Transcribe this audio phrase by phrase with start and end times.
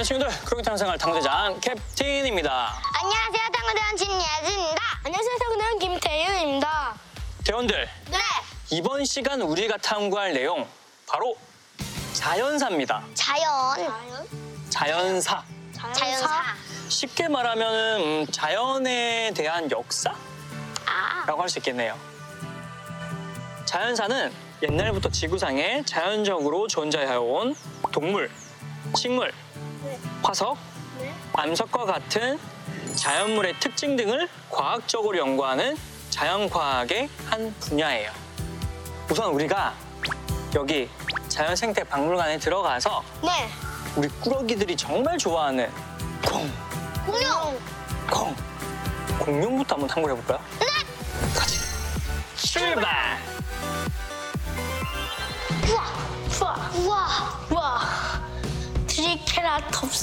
[0.00, 2.72] 안녕 친구들 크로기탕 생활 당대장 캡틴입니다
[3.02, 3.50] 안녕하세요.
[3.52, 4.82] 탕후대원 진예진입니다.
[5.04, 5.38] 안녕하세요.
[5.38, 6.94] 탕후대원 김태윤입니다.
[7.44, 8.18] 대원들 네.
[8.70, 10.66] 이번 시간 우리가 탐구할 내용
[11.06, 11.36] 바로
[12.14, 14.26] 자연사입니다 자연.
[14.70, 16.56] 자연사 자연사.
[16.88, 20.18] 쉽게 말하면 음, 자연에 대한 역사라고
[20.86, 21.36] 아.
[21.38, 21.94] 할 수 있겠네요
[23.66, 27.54] 자연사는 옛날부터 지구상에 자연적으로 존재해온
[27.92, 28.30] 동물,
[28.96, 29.30] 식물,
[30.22, 30.56] 화석,
[31.32, 32.38] 암석과 같은
[32.96, 35.76] 자연물의 특징 등을 과학적으로 연구하는
[36.10, 38.10] 자연과학의 한 분야예요.
[39.10, 39.74] 우선 우리가
[40.54, 40.90] 여기
[41.28, 43.48] 자연생태 박물관에 들어가서 네.
[43.96, 45.70] 우리 꾸러기들이 정말 좋아하는
[46.24, 46.50] 콩,
[47.06, 47.58] 공룡.
[48.10, 48.36] 콩,
[49.18, 50.38] 공룡부터 한번 탐구해 볼까요?
[50.58, 50.66] 네.
[51.34, 51.60] 같이
[52.36, 53.18] 출발.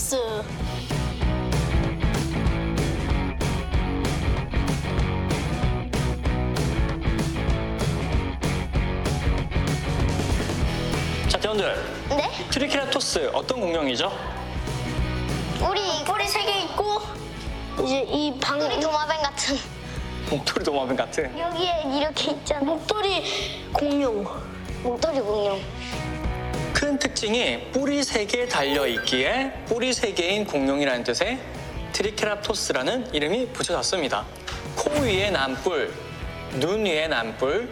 [0.08, 0.18] 트리케라톱스.
[11.30, 11.76] 자, 대원들
[12.10, 12.30] 네?
[12.50, 14.12] 트리케라톱스 어떤 공룡이죠?
[15.70, 17.02] 우리 뿔이 세 개 있고
[17.84, 18.58] 이제 이 방.
[18.58, 19.58] 목도리 도마뱀 같은.
[20.30, 21.38] 목도리 도마뱀 같은.
[21.38, 22.62] 여기에 이렇게 있잖아.
[22.64, 23.24] 목도리
[23.74, 24.26] 공룡.
[24.84, 25.60] 목도리 공룡.
[26.88, 31.38] 큰 특징이 뿔이 세 개 달려 있기에 뿔이 세 개인 공룡이라는 뜻의
[31.92, 34.26] 트리케라톱스라는 이름이 붙여졌습니다.
[34.78, 35.94] 코 위에 난 뿔,
[36.62, 37.70] 눈 위에 난 뿔,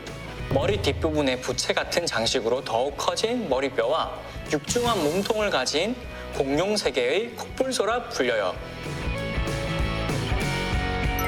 [0.53, 4.19] 머리 뒷부분에 부채 같은 장식으로 더욱 커진 머리뼈와
[4.51, 5.95] 육중한 몸통을 가진
[6.37, 8.53] 공룡 세계의 코뿔소라 불려요.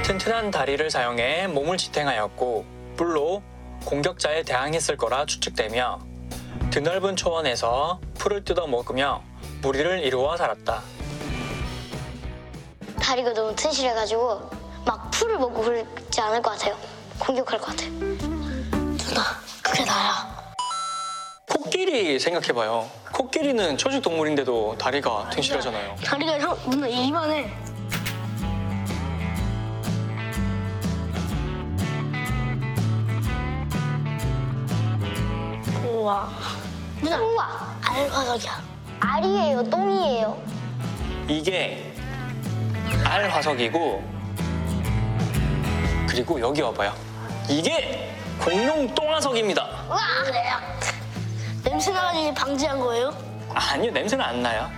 [0.04, 2.66] 튼튼한 다리를 사용해 몸을 지탱하였고
[2.98, 3.42] 뿔로
[3.86, 6.07] 공격자에 대항했을 거라 추측되며
[6.72, 9.22] 드넓은 초원에서 풀을 뜯어 먹으며
[9.62, 10.82] 무리를 이루어 살았다.
[13.02, 14.50] 다리가 너무 튼실해가지고
[14.86, 16.76] 막 풀을 먹고 그러지 않을 것 같아요.
[17.20, 17.90] 공격할 것 같아요.
[17.90, 19.24] 누나,
[19.64, 20.38] 그게 나야.
[21.50, 22.90] 코끼리 생각해봐요.
[23.14, 25.96] 코끼리는 초식 동물인데도 다리가 튼실하잖아요.
[26.04, 27.52] 다리가 형 누나 이만해.
[35.86, 36.30] 우와.
[37.98, 38.62] 알화석이야.
[39.00, 40.38] 알이에요, 똥이에요.
[41.28, 41.94] 이게
[43.04, 44.04] 알 화석이고
[46.08, 46.94] 그리고 여기 와봐요.
[47.50, 49.68] 이게 공룡 똥화석입니다.
[49.88, 50.00] 우와.
[51.64, 53.14] 냄새 나가니 방지한 거예요?
[53.54, 54.70] 아니요 냄새는 안 나요.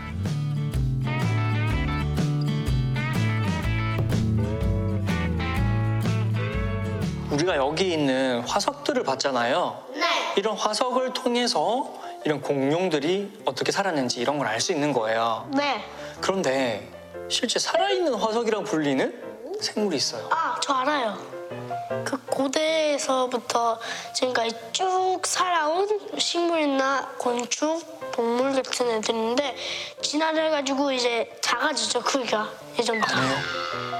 [7.31, 9.83] 우리가 여기 있는 화석들을 봤잖아요.
[9.93, 10.01] 네.
[10.35, 11.93] 이런 화석을 통해서
[12.25, 15.49] 이런 공룡들이 어떻게 살았는지 이런 걸 알 수 있는 거예요.
[15.55, 15.83] 네.
[16.21, 16.91] 그런데
[17.29, 20.27] 실제 살아있는 화석이라고 불리는 생물이 있어요.
[20.31, 21.17] 아, 저 알아요.
[22.05, 23.79] 그 고대에서부터
[24.13, 25.87] 지금까지 쭉 살아온
[26.17, 27.81] 식물이나 곤충,
[28.11, 29.55] 동물 같은 애들인데
[30.01, 33.17] 진화를 해가지고 이제 작아지죠 크기가 예전보다.
[33.17, 33.35] 아니에요.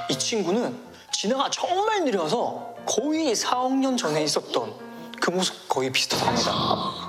[0.10, 0.78] 이 친구는
[1.14, 4.74] 진화가 정말 느려서 거의 4억 년 전에 있었던
[5.22, 7.09] 그 모습 거의 비슷하답니다.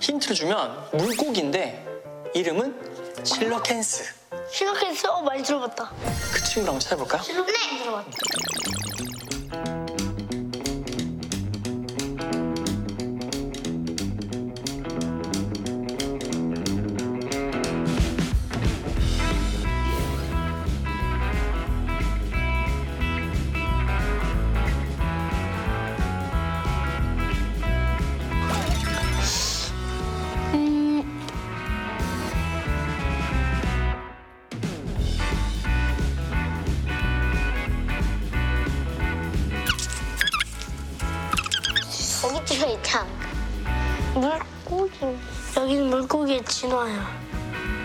[0.00, 1.86] 힌트를 주면 물고기인데
[2.34, 4.04] 이름은 실러캔스.
[4.50, 5.12] 실력했어?
[5.12, 5.90] 어, 많이 들어봤다.
[6.32, 7.22] 그 친구를 한번 찾아볼까요?
[7.46, 7.78] 네.
[7.78, 8.10] 들어봤다.
[44.68, 44.98] 물고기.
[45.56, 47.00] 여기는 물고기의 진화야.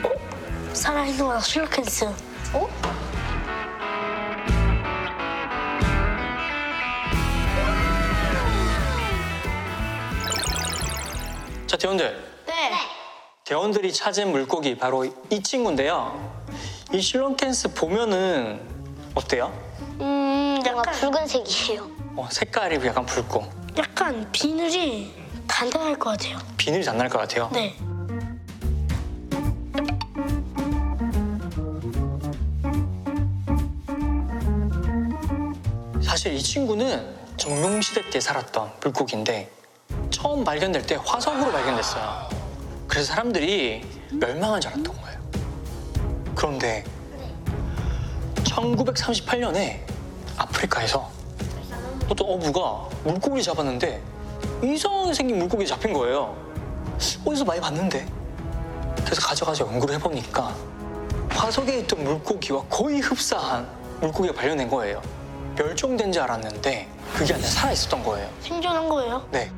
[0.03, 0.73] 어?
[0.73, 2.13] 살아있는 거다 실력했어.
[2.53, 2.69] 어?
[11.67, 12.29] 자, 대원들.
[12.47, 12.71] 네.
[13.43, 16.43] 대원들이 찾은 물고기 바로 이 친구인데요.
[16.93, 18.61] 이 실론캔스 보면은
[19.13, 19.51] 어때요?
[19.99, 21.87] 음, 약간, 붉은색이에요.
[22.15, 23.47] 어, 색깔이 약간 붉고
[23.77, 25.18] 약간 비늘이
[25.49, 26.37] 단단할 것 같아요.
[26.57, 27.49] 비늘이 안 날 것 같아요.
[27.51, 27.75] 네.
[36.01, 39.49] 사실 이 친구는 정명시대 때 살았던 물고기인데
[40.09, 42.29] 처음 발견될 때 화석으로 발견됐어요.
[42.87, 45.19] 그래서 사람들이 멸망한 줄 알았던 거예요.
[46.35, 46.83] 그런데
[48.43, 49.79] 1938년에
[50.37, 51.09] 아프리카에서
[52.09, 54.01] 어떤 어부가 물고기 잡았는데
[54.63, 56.35] 이상하게 생긴 물고기 잡힌 거예요.
[57.25, 58.05] 어디서 많이 봤는데?
[59.05, 60.53] 그래서 가져가서 연구를 해보니까
[61.29, 63.67] 화석에 있던 물고기와 거의 흡사한
[64.01, 65.01] 물고기가 발견된 거예요.
[65.55, 68.29] 멸종된 줄 알았는데 그게 아니라 살아 있었던 거예요.
[68.41, 69.27] 생존한 거예요.
[69.31, 69.51] 네.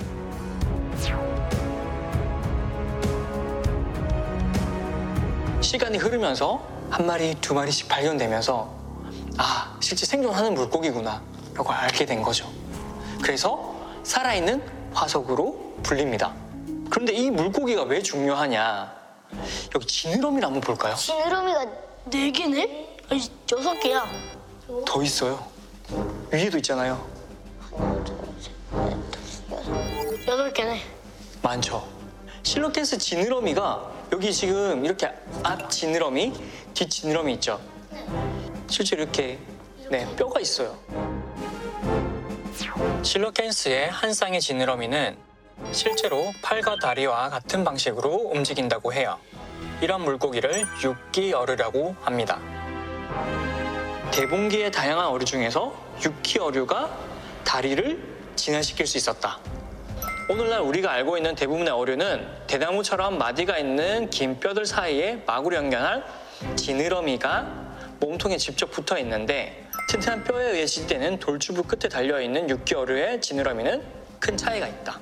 [5.62, 8.70] 시간이 흐르면서 한 마리, 두 마리씩 발견되면서
[9.38, 11.22] 아, 실제 생존하는 물고기구나
[11.56, 12.48] 라고 알게 된 거죠.
[13.22, 16.34] 그래서 살아있는 화석으로 불립니다.
[16.90, 19.02] 그런데 이 물고기가 왜 중요하냐?
[19.76, 20.96] 여기 지느러미를 한번 볼까요?
[20.96, 21.66] 지느러미가
[22.06, 22.98] 네 개네?
[23.10, 23.22] 아니,
[23.52, 24.06] 여섯 개야.
[24.86, 25.46] 더 있어요.
[26.32, 27.06] 위에도 있잖아요.
[30.28, 30.82] 여덟 개네.
[31.42, 31.88] 많죠.
[32.44, 35.10] 실로캔스 지느러미가 여기 지금 이렇게
[35.44, 36.34] 앞 지느러미,
[36.74, 37.60] 뒷 지느러미 있죠.
[38.68, 39.40] 실제 이렇게
[39.90, 40.78] 네 뼈가 있어요.
[43.04, 45.18] 실로캔스의 한 쌍의 지느러미는
[45.72, 49.18] 실제로 팔과 다리와 같은 방식으로 움직인다고 해요.
[49.82, 52.40] 이런 물고기를 육기 어류라고 합니다.
[54.12, 56.90] 대봉기의 다양한 어류 중에서 육기 어류가
[57.44, 58.02] 다리를
[58.36, 59.40] 진화시킬 수 있었다.
[60.30, 66.04] 오늘날 우리가 알고 있는 대부분의 어류는 대나무처럼 마디가 있는 긴 뼈들 사이에 마구로 연결한
[66.56, 69.61] 지느러미가 몸통에 직접 붙어 있는데
[69.92, 73.84] 튼튼한 뼈에 의해 지지되는 돌주부 끝에 달려 있는 육기 어류의 지느러미는
[74.22, 75.02] 큰 차이가 있다.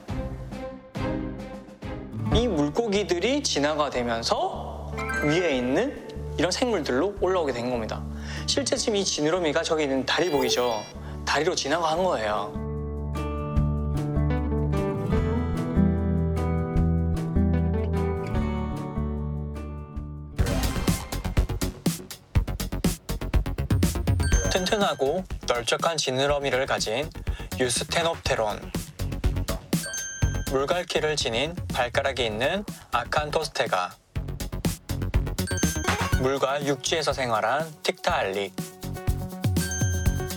[2.33, 4.91] 이 물고기들이 진화가 되면서
[5.23, 6.07] 위에 있는
[6.39, 8.03] 이런 생물들로 올라오게 된 겁니다.
[8.47, 10.81] 실제 지금 이 지느러미가 저기 있는 다리 보이죠?
[11.23, 12.68] 다리로 진화가 한 거예요.
[24.69, 27.09] 튼튼하고 널쩍한 지느러미를 가진
[27.59, 28.71] 유스테노프테론.
[30.51, 33.95] 물갈퀴를 지닌 발가락이 있는 아칸토스테가
[36.21, 38.53] 물과 육지에서 생활한 틱타알릭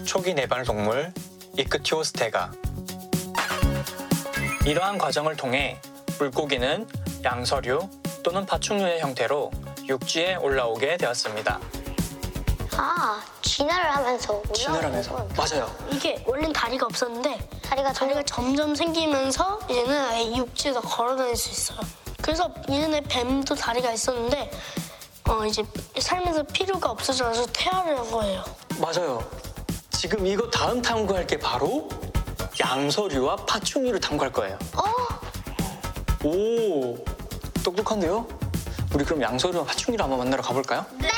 [0.06, 1.12] 초기 내발 동물
[1.58, 2.52] 이크티오스테가.
[4.64, 5.78] 이러한 과정을 통해
[6.18, 6.88] 물고기는
[7.22, 7.90] 양서류
[8.22, 9.50] 또는 파충류의 형태로
[9.88, 11.60] 육지에 올라오게 되었습니다.
[12.78, 15.70] 아 진화를 하면서 올라오는 진화하면서 건 맞아요.
[15.90, 21.78] 이게 원래는 다리가 없었는데 다리가 다리가 점점 생기면서 이제는 아예 육지에서 걸어 다닐 수 있어요.
[22.22, 24.50] 그래서 예전에 뱀도 다리가 있었는데
[25.28, 25.62] 어 이제
[25.98, 28.42] 살면서 필요가 없어져서 퇴화를 한 거예요.
[28.78, 29.22] 맞아요.
[29.90, 31.90] 지금 이거 다음 탐구할 게 바로
[32.58, 34.58] 양서류와 파충류를 탐구할 거예요.
[36.24, 36.96] 오,
[37.62, 38.26] 똑똑한데요?
[38.94, 40.86] 우리 그럼 양서류와 파충류를 한번 만나러 가볼까요?
[40.98, 41.08] 네.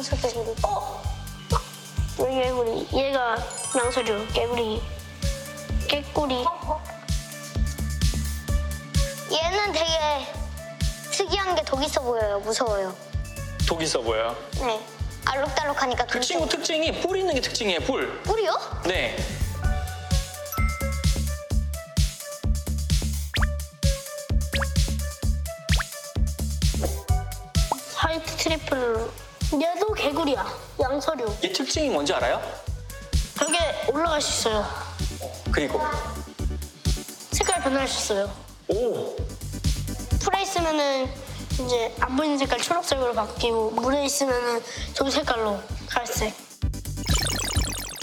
[0.00, 0.54] 황소개구리.
[0.64, 1.02] 어?
[2.20, 2.88] 여기 개구리.
[2.94, 3.36] 얘가
[3.76, 4.26] 양서류.
[4.32, 4.82] 개구리.
[5.88, 6.44] 깨꼬리.
[9.32, 10.26] 얘는 되게
[11.10, 12.38] 특이한 게 독 있어 보여요.
[12.40, 12.94] 무서워요.
[13.68, 14.34] 독 있어 보여요.
[14.60, 14.80] 네.
[15.26, 16.56] 알록달록하니까 그독 친구 있어.
[16.56, 18.22] 특징이 뿔 있는 게 특징이에요, 뿔.
[18.22, 18.58] 뿔이요?
[18.86, 19.16] 네.
[27.94, 29.10] White tree frog.
[29.52, 30.46] 얘도 개구리야.
[30.80, 31.36] 양서류.
[31.44, 32.40] 얘 특징이 뭔지 알아요?
[33.36, 33.58] 벽에
[33.92, 34.64] 올라갈 수 있어요.
[35.50, 35.80] 그리고
[37.32, 38.30] 색깔 변할 수 있어요.
[38.68, 39.16] 오,
[40.20, 41.10] 풀에 있으면은
[41.64, 44.62] 이제 안 보이는 색깔 초록색으로 바뀌고 물에 있으면은
[44.94, 46.32] 좀 색깔로 갈색.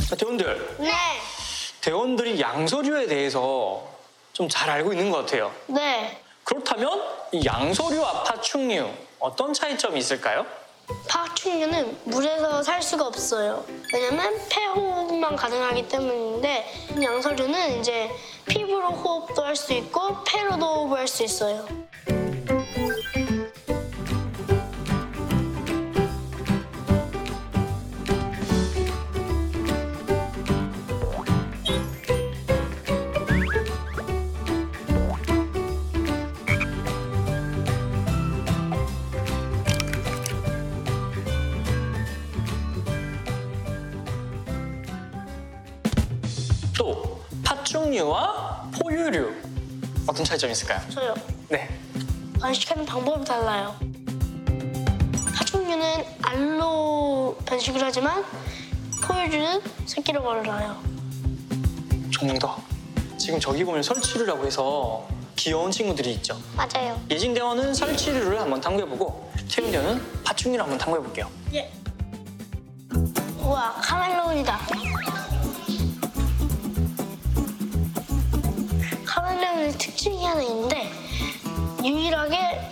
[0.09, 0.75] 자, 대원들.
[0.79, 0.91] 네.
[1.81, 3.87] 대원들이 양서류에 대해서
[4.33, 5.51] 좀 잘 알고 있는 것 같아요.
[5.67, 6.21] 네.
[6.43, 7.01] 그렇다면
[7.31, 8.87] 이 양서류와 파충류
[9.19, 10.45] 어떤 차이점이 있을까요?
[11.07, 13.63] 파충류는 물에서 살 수가 없어요.
[13.93, 16.65] 왜냐면 폐호흡만 가능하기 때문인데
[17.01, 18.09] 양서류는 이제
[18.45, 21.65] 피부로 호흡도 할 수 있고 폐로도 호흡을 할 수 있어요.
[50.27, 50.81] 차이점이 있을까요?
[50.89, 51.13] 저요.
[51.47, 51.69] 네.
[52.41, 53.73] 번식하는 방법이 달라요.
[55.33, 58.25] 파충류는 알로 번식을 하지만
[59.03, 60.77] 포유류는 새끼로 벌어요.
[62.11, 62.57] 조금 더.
[63.17, 65.07] 지금 저기 보면 설치류라고 해서
[65.37, 66.37] 귀여운 친구들이 있죠.
[66.57, 66.99] 맞아요.
[67.09, 71.29] 예진대원은 설치류를 한번 탐구해보고 태윤대원은 파충류를 한번 탐구해볼게요.
[71.53, 71.71] 예.
[73.39, 74.59] 우와, 카멜레온이다.
[79.57, 80.91] 카멜레온의 특징이 하나 있는데
[81.83, 82.71] 유일하게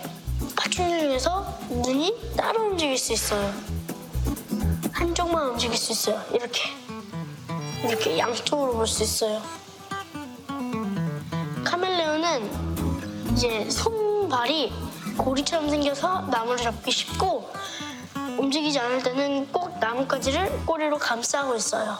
[0.54, 3.52] 파충류 중에서 눈이 따로 움직일 수 있어요.
[4.92, 6.22] 한쪽만 움직일 수 있어요.
[6.32, 6.70] 이렇게.
[7.84, 9.42] 이렇게 양쪽으로 볼 수 있어요.
[11.64, 14.72] 카멜레온은 이제 손발이
[15.18, 17.50] 고리처럼 생겨서 나무를 잡기 쉽고
[18.38, 21.98] 움직이지 않을 때는 꼭 나뭇가지를 꼬리로 감싸고 있어요.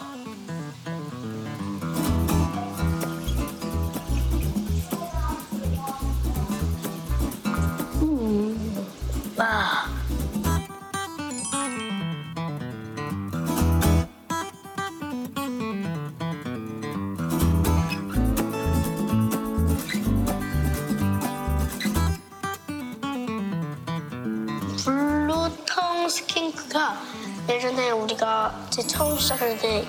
[29.37, 29.85] 시작할 때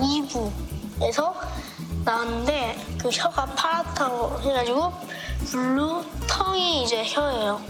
[0.00, 1.32] 2부에서
[2.04, 4.92] 나왔는데 그 혀가 파랗다고 해가지고
[5.50, 7.60] blue tongue이 이제 혀예요.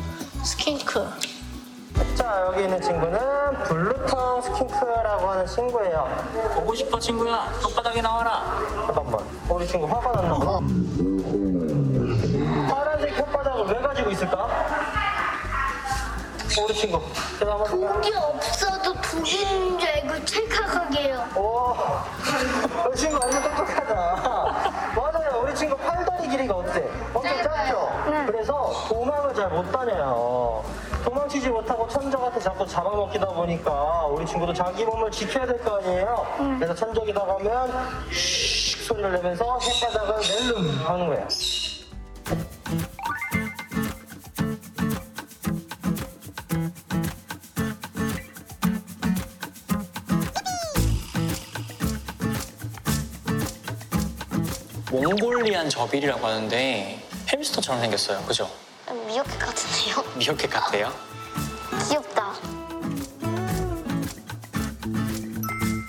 [0.43, 1.07] Skink.
[2.17, 3.19] 자 여기 있는 친구는
[3.65, 6.09] blue tongue skink라고 하는 친구예요.
[6.55, 7.53] 보고 싶어 친구야.
[7.61, 8.43] 손바닥에 나와라.
[8.87, 10.61] 잠깐만 우리 친구 화가 났나 봐.
[12.75, 14.49] 파란색 혓바닥을 왜 가지고 있을까?
[16.63, 17.01] 우리 친구
[17.39, 17.93] 제가 한번 볼게요.
[17.95, 18.95] 독이 없어도
[19.27, 21.25] 있는 줄 알고 찰칵하게 해요.
[21.37, 21.75] 오,
[22.87, 23.95] 우리 친구 완전 똑똑하다.
[24.95, 25.41] 맞아요.
[25.43, 26.89] 우리 친구 팔다리 길이가 어때?
[27.13, 27.91] 엄청 짧죠?
[28.27, 30.65] 그래서 도망을 잘 못 다녀요.
[31.05, 36.27] 도망치지 못하고 천적한테 자꾸 잡아먹히다 보니까 우리 친구도 자기 몸을 지켜야 될 거 아니에요?
[36.59, 37.71] 그래서 천적이 다 가면
[38.11, 41.27] 슉 소리를 내면서 혓바닥을 낼름 하는 거예요.
[54.95, 58.23] 몽골리안 저빌이라고 하는데 햄스터처럼 생겼어요.
[58.27, 58.49] 그죠?
[59.09, 60.05] 미역캣 같은데요?
[60.17, 60.93] 미어캣 같아요.
[61.89, 62.35] 귀엽다.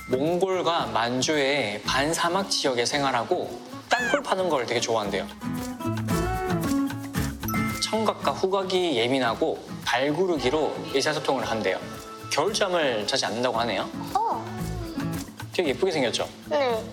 [0.10, 5.28] 몽골과 만주의 반사막 지역에 생활하고 땅굴 파는 걸 되게 좋아한대요.
[7.84, 11.80] 청각과 후각이 예민하고 발구르기로 의사소통을 한대요.
[12.32, 13.88] 겨울잠을 자지 않는다고 하네요.
[14.16, 14.44] 어,
[15.54, 16.28] 되게 예쁘게 생겼죠?
[16.48, 16.84] 네.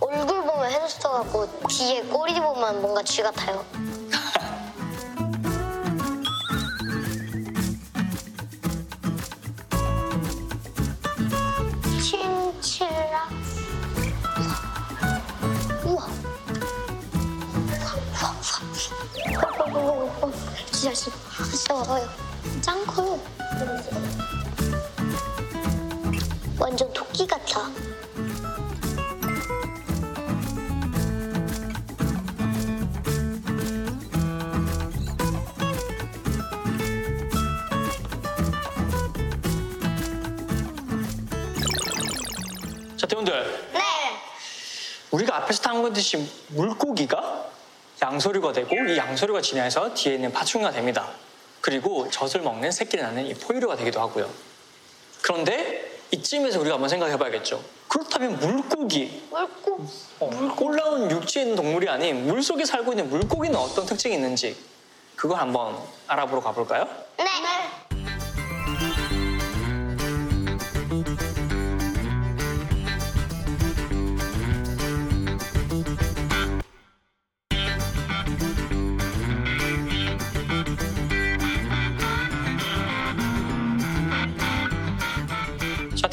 [0.00, 0.41] 얼굴
[1.12, 3.64] 같고 뒤에 꼬리 보면 뭔가 쥐 같아요.
[12.00, 13.28] 친칠라.
[15.84, 16.06] 우와.
[19.30, 19.92] 우와, 우와, 우와.
[20.22, 20.32] 우와.
[20.72, 21.16] 진짜 진짜
[21.50, 22.08] 진짜 와요.
[22.60, 23.18] 짱 커요.
[26.58, 27.70] 완전 토끼 같아.
[43.24, 43.68] 자, 대원들.
[43.72, 43.80] 네.
[45.10, 47.46] 우리가 앞에서 탐구했듯이 물고기가
[48.00, 51.10] 양서류가 되고 이 양서류가 진화해서 뒤에 있는 파충류가 됩니다.
[51.60, 54.28] 그리고 젖을 먹는 새끼를 낳는 이 포유류가 되기도 하고요.
[55.20, 57.62] 그런데 이쯤에서 우리가 한번 생각해 봐야겠죠.
[57.88, 59.86] 그렇다면 물고기, 물고.
[60.18, 64.56] 어, 올라온 육지에 있는 동물이 아닌 물속에 살고 있는 물고기는 어떤 특징이 있는지
[65.14, 66.88] 그걸 한번 알아보러 가볼까요?
[67.18, 67.24] 네.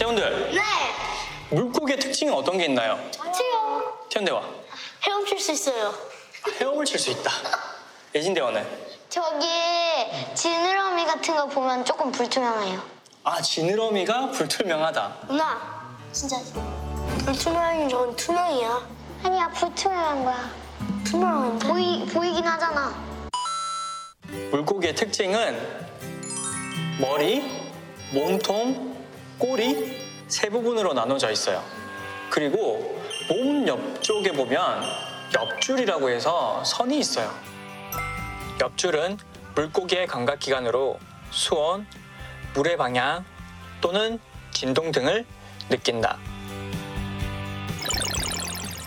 [0.09, 0.61] 태훈들 네.
[1.51, 2.95] 물고기의 특징은 어떤 게 있나요?
[3.17, 3.93] 같이요.
[4.09, 4.41] 태훈대와
[5.05, 5.93] 헤엄칠 수 있어요.
[6.59, 7.31] 헤엄을 칠 수 있다.
[8.15, 8.65] 예진대와는
[9.09, 9.45] 저기
[10.33, 12.81] 지느러미 같은 거 보면 조금 불투명해요.
[13.23, 15.17] 아 지느러미가 불투명하다.
[15.27, 16.37] 누나, 진짜
[17.25, 18.87] 불투명이 전 투명이야.
[19.23, 20.49] 아니야 불투명한 거야.
[21.05, 21.67] 투명한데?
[21.67, 22.95] 보이 보이긴 하잖아.
[24.51, 25.87] 물고기의 특징은
[26.99, 27.69] 머리,
[28.11, 28.88] 몸통,
[29.39, 31.63] 꼬리 세 부분으로 나눠져 있어요.
[32.29, 34.83] 그리고 몸 옆쪽에 보면
[35.33, 37.33] 옆줄이라고 해서 선이 있어요.
[38.61, 39.17] 옆줄은
[39.55, 40.99] 물고기의 감각기관으로
[41.31, 41.87] 수온,
[42.53, 43.23] 물의 방향
[43.81, 44.19] 또는
[44.51, 45.25] 진동 등을
[45.69, 46.17] 느낀다.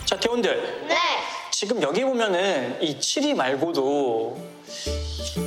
[0.04, 0.87] 자, 태원들.
[0.88, 0.97] 네.
[1.50, 4.51] 지금 여기 보면은 이 칠이 말고도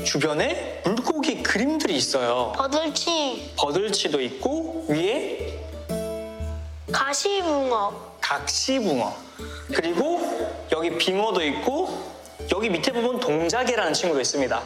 [0.05, 2.53] 주변에 물고기 그림들이 있어요.
[2.55, 5.60] 버들치, 버들치도 있고 위에
[6.91, 9.13] 가시붕어, 각시붕어
[9.74, 12.13] 그리고 여기 빙어도 있고
[12.53, 14.62] 여기 밑에 보면 동자개라는 친구도 있습니다.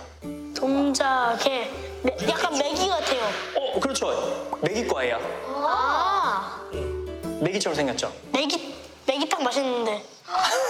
[0.55, 1.69] 동작에
[2.03, 3.21] 매- 약간 메기 같아요.
[3.55, 5.17] 어 그렇죠 메기과예요.
[5.47, 6.61] 아,
[7.41, 8.11] 메기처럼 생겼죠.
[8.31, 8.75] 메기
[9.07, 10.03] 메기탕 맛있는데.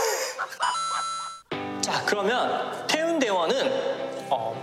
[2.00, 4.56] 자 그러면 태운대원은 어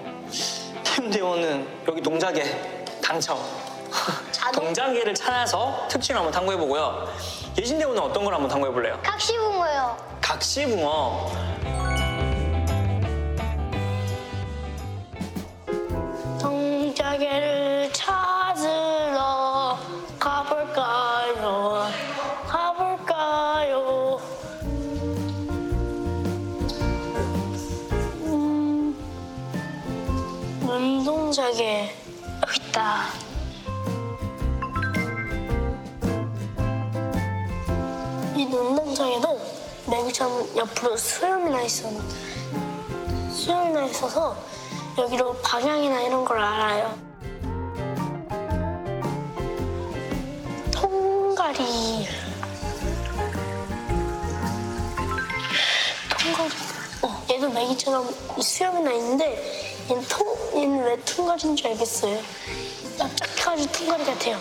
[0.82, 2.42] 태운대원은 여기 동자개
[3.02, 3.38] 당첨.
[4.54, 7.06] 동자개를 찾아서 특징을 한번 탐구해 보고요.
[7.58, 8.98] 예진대원은 어떤 걸 한번 탐구해 볼래요?
[9.02, 9.96] 각시붕어요.
[10.22, 11.30] 각시붕어.
[16.40, 17.55] 동자개를
[30.76, 31.88] 여기
[32.68, 33.06] 있다.
[38.36, 39.40] 이 눈동자개도
[39.86, 41.88] 메기처럼 옆으로 수염이 나 있어.
[43.32, 44.36] 수염이 나 있어서
[44.98, 46.98] 여기로 방향이나 이런 걸 알아요.
[50.72, 52.06] 통가리.
[56.10, 56.50] 통가리.
[57.00, 62.18] 어, 얘도 메기처럼 이 수염이 나 있는데 얘는 통, 얘는 왜 통가리인 줄 알겠어요.
[62.98, 64.38] 납작해가지고 통가리 같아요.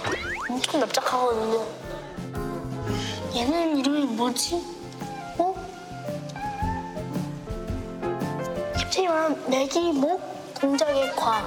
[0.49, 1.65] 엄청 납작하거든요.
[3.35, 4.63] 얘는 이름이 뭐지?
[5.37, 5.53] 어?
[8.79, 10.21] 쉽게 말하면 메기목
[10.55, 11.45] 동작의 과.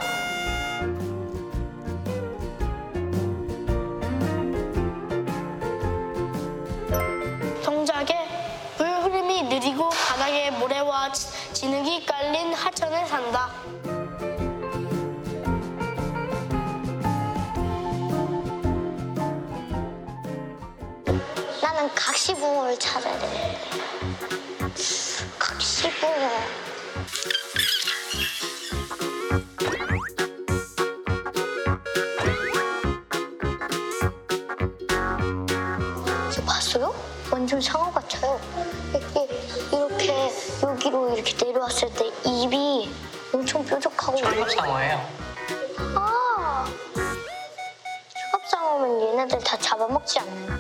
[7.65, 8.29] 동작에
[8.79, 13.51] 물 흐름이 느리고 바닥에 모래와 지- 진흙이 깔린 하천에 산다.
[22.09, 23.59] 각시붕어를 찾아야 돼.
[25.38, 26.31] 각시붕어.
[36.33, 36.94] 이거 봤어요?
[37.31, 38.40] 완전 상어 같아요.
[38.94, 39.29] 이게
[39.71, 42.90] 이렇게 여기로 이렇게 내려왔을 때 입이
[43.35, 45.07] 엄청 뾰족하고 상어예요.
[45.94, 46.64] 아
[48.33, 50.58] 수갑상어면 얘네들 다 잡아먹지 않나요?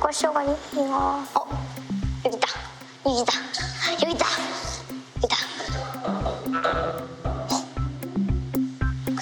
[0.00, 0.56] 뭐가 쉬어가니?
[0.72, 1.66] 이거 어
[2.24, 2.48] 여기다
[3.04, 3.32] 여기다
[4.02, 4.26] 여기다
[5.16, 5.36] 여기다
[6.04, 6.42] 어?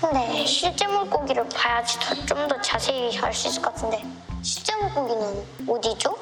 [0.00, 4.04] 근데 실제 물고기를 봐야지 좀 더 자세히 알 수 있을 것 같은데
[4.42, 6.14] 실제 물고기는 어디죠?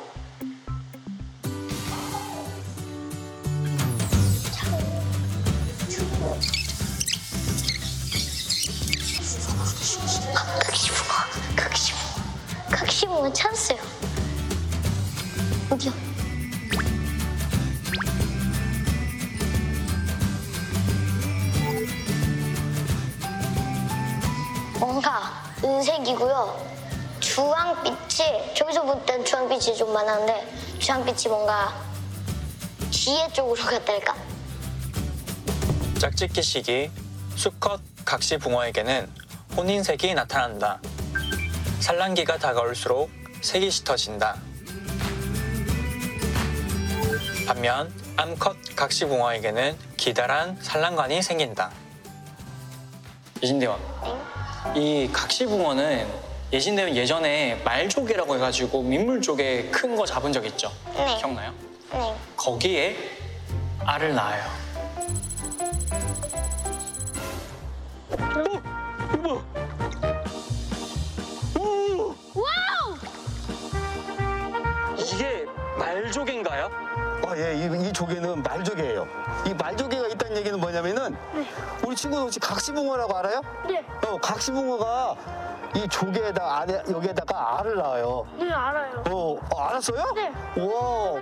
[10.34, 11.14] 각시붕어,
[11.56, 13.78] 각시붕어, 각시붕어 찾았어요.
[15.70, 15.92] 어디요?
[24.78, 26.76] 뭔가 은색이고요.
[27.20, 31.74] 주황빛이 저기서 볼 땐 주황빛이 좀 많았는데 주황빛이 뭔가
[32.90, 34.14] 뒤에 쪽으로 갔달까?
[35.98, 36.90] 짝짓기 시기
[37.36, 39.10] 수컷 각시 붕어에게는
[39.56, 40.80] 혼인색이 나타난다.
[41.80, 44.36] 산란기가 다가올수록 색이 짙어진다.
[47.46, 51.70] 반면 암컷 각시붕어에게는 기다란 산란관이 생긴다.
[53.40, 53.78] 예진대원,
[54.74, 56.08] 이 각시붕어는
[56.52, 60.72] 예진대원 예전에 말조개라고 해가지고 민물 쪽에 큰거 잡은 적 있죠?
[60.94, 61.16] 네.
[61.18, 61.52] 기억나요?
[61.92, 62.16] 네.
[62.36, 62.96] 거기에
[63.84, 64.44] 알을 낳아요.
[74.98, 75.44] 이게
[75.78, 76.85] 말조개인가요?
[77.26, 79.06] 아, 예, 이, 이 조개는 말조개예요.
[79.46, 81.16] 이 말조개가 있다는 얘기는 뭐냐면은
[81.84, 83.40] 우리 친구들 혹시 각시붕어라고 알아요?
[83.66, 85.16] 네, 어, 각시붕어가
[85.74, 88.26] 이 조개에다 안에 여기에다가 알을 낳아요.
[88.38, 89.02] 네 알아요.
[89.10, 90.12] 어, 어, 알았어요?
[90.14, 90.32] 네.
[90.62, 91.20] 와.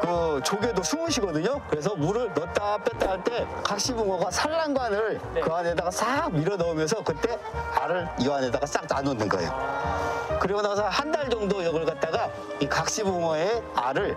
[0.00, 1.60] 그 조개도 숨을 쉬거든요.
[1.68, 5.40] 그래서 물을 넣었다 뺐다 할 때 각시붕어가 산란관을 네.
[5.40, 7.36] 그 안에다가 싹 밀어 넣으면서 그때
[7.80, 10.09] 알을 이 안에다가 싹 나놓는 거예요.
[10.40, 14.16] 그리고 나서 한 달 정도 이걸 갖다가 이 각시붕어의 알을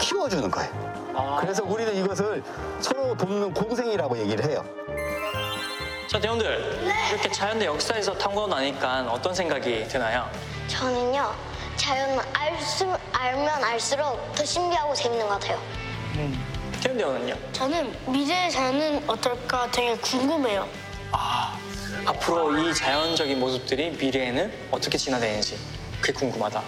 [0.00, 1.12] 키워주는 거예요.
[1.14, 1.38] 아.
[1.40, 2.42] 그래서 우리는 이것을
[2.80, 4.64] 서로 돕는 공생이라고 얘기를 해요.
[6.08, 10.26] 자, 대원들 이렇게 자연의 역사에서 탐구하고 나니까 어떤 생각이 드나요?
[10.68, 11.30] 저는요
[11.76, 15.60] 자연은 알수, 알면 알수록 더 신기하고 재밌는 것 같아요.
[16.80, 17.34] 태훈 대원은요?
[17.52, 20.66] 저는 미래의 자연은 어떨까 되게 궁금해요.
[21.12, 21.58] 아,
[22.08, 25.58] 앞으로 이 자연적인 모습들이 미래에는 어떻게 진화되는지
[26.00, 26.62] 그게 궁금하다.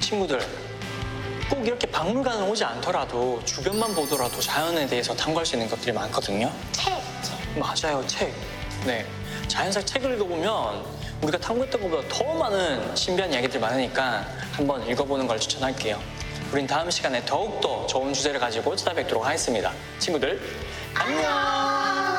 [0.00, 0.40] 친구들,
[1.50, 6.50] 꼭 이렇게 박물관을 오지 않더라도 주변만 보더라도 자연에 대해서 탐구할 수 있는 것들이 많거든요.
[6.72, 6.94] 책.
[7.58, 8.32] 맞아요, 책.
[8.86, 9.04] 네.
[9.48, 10.86] 자연사 책을 읽어보면
[11.20, 16.00] 우리가 탐구했던 것보다 더 많은 신비한 이야기들이 많으니까 한번 읽어보는 걸 추천할게요.
[16.52, 19.72] 우린 다음 시간에 더욱더 좋은 주제를 가지고 찾아뵙도록 하겠습니다.
[19.98, 20.40] 친구들,
[20.94, 22.15] 안녕!